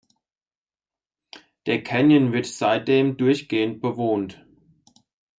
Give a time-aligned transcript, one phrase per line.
[1.67, 4.43] Der Canyon wird seitdem durchgehend bewohnt.